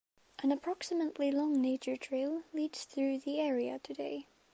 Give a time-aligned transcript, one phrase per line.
[0.39, 4.29] An approximately long nature trail leads through the area today.